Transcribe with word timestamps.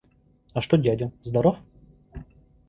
А 0.53 0.61
что 0.61 0.77
дядя? 0.79 1.11
здоров? 1.23 1.59